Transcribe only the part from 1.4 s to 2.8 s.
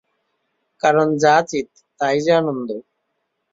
চিৎ, তা-ই যে আনন্দ।